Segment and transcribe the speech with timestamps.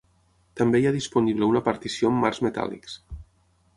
[0.61, 2.97] També hi ha disponible una partició amb marcs metàl·lics.